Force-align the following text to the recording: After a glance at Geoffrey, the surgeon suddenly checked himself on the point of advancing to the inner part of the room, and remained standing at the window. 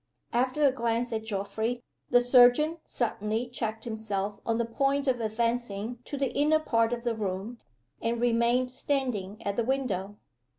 After 0.33 0.63
a 0.63 0.71
glance 0.71 1.13
at 1.13 1.25
Geoffrey, 1.25 1.83
the 2.09 2.21
surgeon 2.21 2.79
suddenly 2.85 3.45
checked 3.47 3.83
himself 3.83 4.39
on 4.47 4.57
the 4.57 4.65
point 4.65 5.07
of 5.07 5.21
advancing 5.21 5.99
to 6.05 6.17
the 6.17 6.33
inner 6.33 6.57
part 6.57 6.91
of 6.91 7.03
the 7.03 7.13
room, 7.13 7.59
and 8.01 8.19
remained 8.19 8.71
standing 8.71 9.39
at 9.43 9.57
the 9.57 9.63
window. 9.63 10.17